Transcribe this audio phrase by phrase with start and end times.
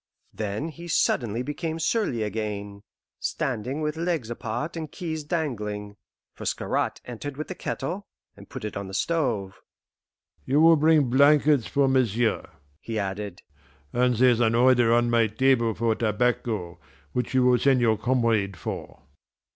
[0.33, 2.81] Then he suddenly became surly again,
[3.19, 5.95] standing with legs apart and keys dangling;
[6.33, 9.61] for Scarrat entered with the kettle, and put it on the stove.
[10.43, 12.41] "You will bring blankets for m'sieu',"
[12.79, 13.43] he added,
[13.93, 16.79] "and there's an order on my table for tobacco,
[17.13, 19.03] which you will send your comrade for."